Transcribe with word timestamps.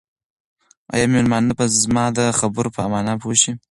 آیا 0.93 1.05
مېلمانه 1.13 1.53
به 1.57 1.65
زما 1.81 2.05
د 2.17 2.19
خبرو 2.39 2.73
په 2.75 2.81
مانا 2.91 3.13
پوه 3.21 3.35
شي؟ 3.41 3.51